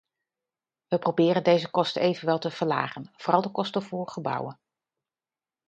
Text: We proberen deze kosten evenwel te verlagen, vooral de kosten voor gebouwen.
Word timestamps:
We 0.87 0.97
proberen 0.99 1.43
deze 1.43 1.69
kosten 1.69 2.01
evenwel 2.01 2.37
te 2.39 2.49
verlagen, 2.51 3.11
vooral 3.15 3.41
de 3.41 3.49
kosten 3.51 3.81
voor 3.83 4.09
gebouwen. 4.09 4.59